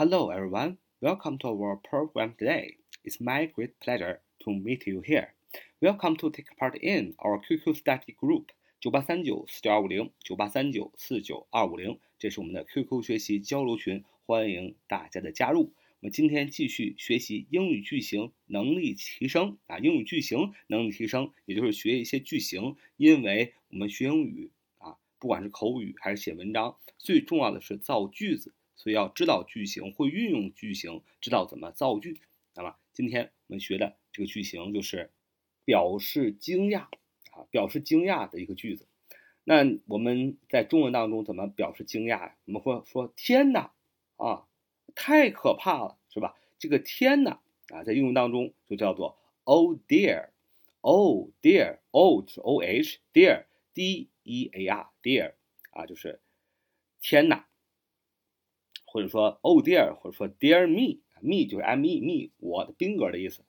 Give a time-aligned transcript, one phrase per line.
[0.00, 0.78] Hello, everyone.
[1.02, 2.76] Welcome to our program today.
[3.04, 5.34] It's my great pleasure to meet you here.
[5.82, 8.46] Welcome to take part in our QQ study group
[8.80, 15.74] 九八三九四九二五零九八三九四九二五零，这是我们的 QQ 学习交流群，欢迎大家的加入。
[16.00, 22.74] 我们今天继续学习英语句型能力提升啊，英语句型能力提升，也就是学一些句型。
[22.96, 32.18] 因为我们学英语啊，不管是口语还是写文章，最重要的是造句子，所以要知道句型，会运用句型，知道怎么造句。
[32.54, 35.10] 那么今天我们学的这个句型就是
[35.66, 36.84] 表示惊讶
[37.30, 38.86] 啊，表示惊讶的一个句子。
[39.44, 42.36] 那我们在中文当中怎么表示惊讶呀？
[42.46, 43.70] 我们会说天哪
[44.16, 44.46] 啊！
[44.94, 46.34] 太可怕了，是吧？
[46.58, 55.34] 这个天呐啊，在英文当中就叫做 Oh dear，Oh dear，Oh 是 O H，dear，D E A R，dear
[55.70, 56.22] 啊，就是
[57.02, 57.44] 天呐，
[58.92, 63.42] 或者说 Oh dear，或者说 Dear me，me 就是 M E me，我的宾格的意思。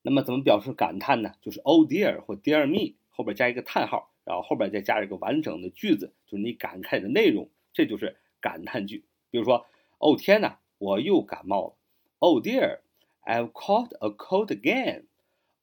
[0.00, 1.34] 那么怎么表示感叹呢？
[1.42, 9.04] 就是 Oh dear 或 Dear me 后边加一个叹号，然后后边再加一个完整的句子，就是你感慨的内容，这就是感叹句。
[9.30, 9.66] 比如说，
[9.98, 11.74] 哦天哪，我又感冒了。
[12.18, 12.80] Oh dear,
[13.24, 15.04] I've caught a cold again.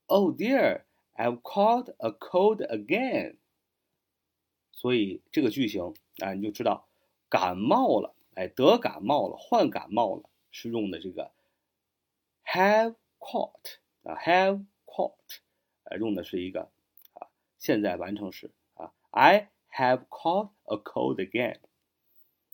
[0.06, 0.84] Oh dear,
[1.16, 3.38] I've caught a cold again.
[4.72, 6.88] 所以这个句型啊，你就知道
[7.30, 11.32] 感冒了，哎，得感冒了，患感冒了，是用的这个
[12.46, 15.14] have caught 啊，have caught，
[15.84, 16.70] 呃，用的是一个
[17.14, 21.60] 啊现在完成时啊，I have caught a cold again.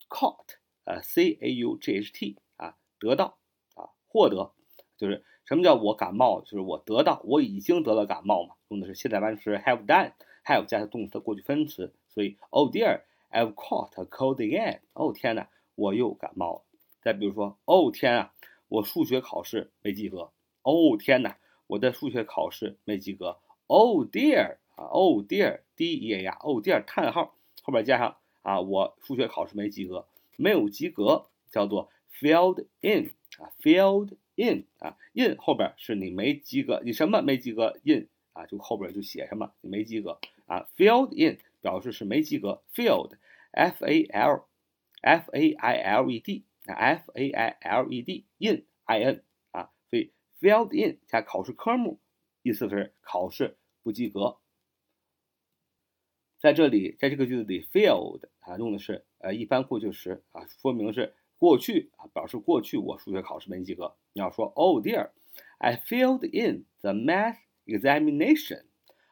[0.09, 0.57] Caught。
[0.87, 3.39] 呃，c a u g h t 啊，得到
[3.73, 4.51] 啊，获得，
[4.97, 6.41] 就是什么叫我感冒？
[6.41, 8.53] 就是我得到，我已经得了感冒嘛。
[8.67, 13.01] 用的是现在完成时 have done，have 加上动词的过去分词，所以 Oh dear
[13.36, 14.80] I've caught a cold again。
[14.94, 16.61] 哦天哪，我又感冒了。
[17.02, 18.33] 再比如说，哦天啊，
[18.69, 20.31] 我数学考试没及格。
[20.61, 23.38] 哦天哪，我的数学考试没及格。
[23.67, 30.08] Oh dear 啊，Oh dear，d e a r，Oh dear，叹号后边加上啊，我数学考试没及格。
[30.38, 43.11] 没有及格叫做 failed in 啊，failed in 啊，in 后边是你没及格，你什么没及格？in 啊，就后边就写什么，你没及格啊，failed in 表示是没及格，filled
[43.55, 44.48] FAALFAILED 啊
[45.02, 50.11] ，f a i l e d in i n 啊，所以
[50.42, 51.99] failed in 加考试科目，
[52.42, 54.39] 意思是考试不及格。
[56.39, 63.95] 在这里，在这个句子里，failed 啊用的是呃一般过去时啊，说明是过去啊，表示过去我数学考试没及格。
[64.14, 65.11] 你要说，Oh dear,
[65.60, 68.65] I failed in the math examination.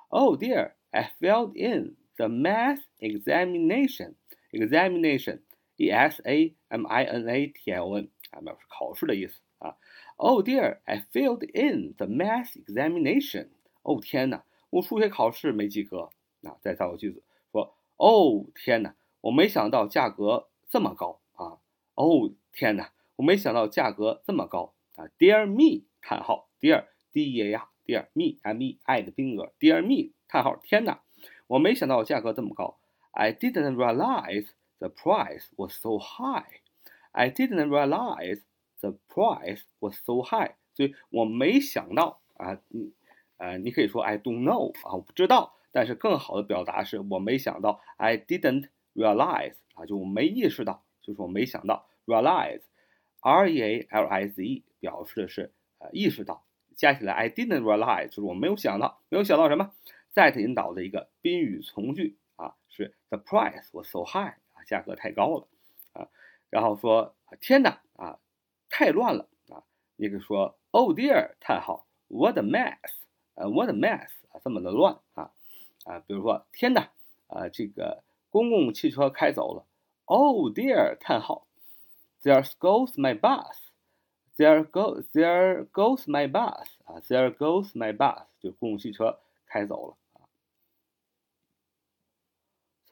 [0.10, 4.16] Oh dear, I failed in the math examination.
[4.54, 5.42] Examination,
[5.76, 9.76] e s a m i n a t i o n 啊，表示考试的意思啊。
[10.16, 13.50] Oh dear, I failed in the math examination.
[13.82, 16.10] 哦天哪，我数学考试没及格。
[16.44, 21.58] 啊，再造个句子，说，哦天哪，我没想到价格这么高啊！
[21.96, 31.02] 哦天哪，我没想到价格这么高啊！Dear me，叹号，Dear D E A R，Dear me M E I 的宾格，Dear me，叹号，天哪，
[31.48, 32.78] 我没想到价格这么高。
[33.14, 34.48] I didn't realize
[34.80, 36.62] the price was so high.
[37.12, 38.42] I didn't realize
[38.82, 40.56] the price was so high.
[40.74, 42.92] 所以我没想到啊，你，
[43.38, 45.54] 呃，你可以说 I don't know 啊，我不知道。
[45.72, 56.44] 但是更好的表达是我没想到，I didn't realize 啊，就我没意识到，就是我没想到，realize，r e a l i z e 表示的是呃意识到，
[56.76, 59.72] 加起来 I didn't realize 就是我没有想到，没有想到什么
[60.16, 65.48] ？that 引导的一个宾语从句啊，是 the price was so high 啊，价格太高了
[65.94, 66.08] 啊，
[66.50, 68.20] 然后说天哪啊，
[68.70, 69.64] 太乱了啊，
[69.96, 72.78] 你可以说 Oh dear，叹号，what a mess，
[73.36, 75.32] 呃，what a mess 啊，这么的乱啊。
[75.86, 76.92] 啊，比如说，天哪，
[77.28, 79.66] 啊，这个公共汽车开走了。
[80.06, 80.98] Oh dear！
[80.98, 81.46] 叹号
[82.22, 83.58] ，There goes my bus.
[84.38, 86.68] There goes there goes my bus.
[86.86, 89.98] 啊，There goes my bus，就公共汽车开走了。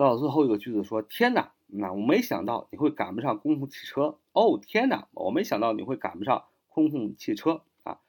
[0.02, 4.18] 到了最后一个句子说，天哪，那我没想到你会赶不上公共汽车。
[4.34, 8.00] 哦，天哪，我没想到你会赶不上公共汽车啊。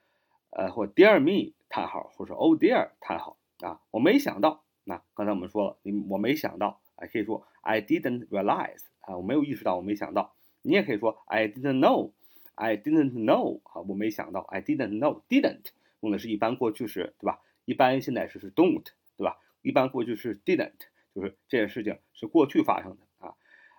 [0.49, 1.53] 呃，或 Dear me！
[1.69, 2.89] 叹号，或者 Oh dear！
[2.99, 4.63] 叹号啊，我没想到。
[4.85, 10.33] 那刚才我们说了，你我没想到，啊，可以说 I didn't realize，啊，我没有意识到，我没想到。
[10.63, 15.65] 你也可以说 I didn't know，I didn't know，啊，我没想到，I didn't know，didn't
[15.99, 17.39] 用的是一般过去时，对吧？
[17.65, 18.85] 一般现在时是 don't，
[19.15, 19.37] 对吧？
[19.61, 20.71] 一般过去式 didn't，
[21.13, 23.35] 就是这件事情是过去发生的啊。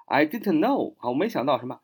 [0.07, 1.81] I didn't know，啊，我没想到什么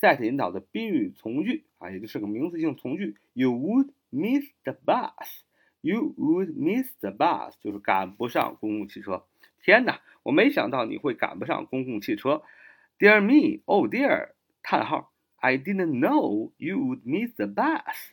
[0.00, 3.16] that 引导的宾语从句啊，也就是个名词性从句。
[3.32, 5.42] You would miss the bus.
[5.80, 9.26] You would miss the bus，就是赶不上公共汽车。
[9.62, 12.42] 天哪，我没想到你会赶不上公共汽车。
[12.98, 14.30] Dear me, oh dear，
[14.62, 18.12] 叹号，I didn't know you would miss the bus.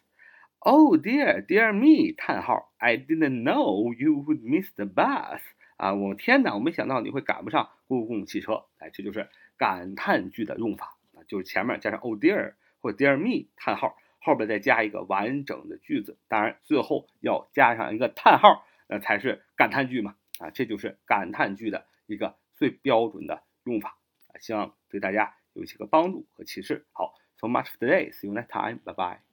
[0.60, 5.42] Oh dear, dear me，叹号，I didn't know you would miss the bus.
[5.82, 8.66] 啊，我天哪，我没想到你会赶不上公共汽车。
[8.78, 13.98] 哎，这就是感叹句的用法啊，就是前面加上 oh dear 或 dear me，叹号。
[14.24, 26.86] 后边再加一个完整的句子，当然最后要加上一个叹号，那才是感叹句嘛啊，这就是感叹句的一个最标准的用法啊，希望对大家有一些个帮助和启示。
[26.92, 29.31] 好，so much for today，see you next time，bye bye。